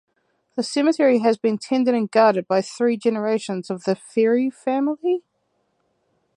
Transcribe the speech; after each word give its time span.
The 0.55 0.63
cemetery 0.63 1.19
has 1.19 1.37
been 1.37 1.59
tended 1.59 1.93
and 1.93 2.09
guarded 2.09 2.47
by 2.47 2.63
three 2.63 2.97
generations 2.97 3.69
of 3.69 3.83
the 3.83 3.95
Feri 3.95 4.51
family. 4.51 5.21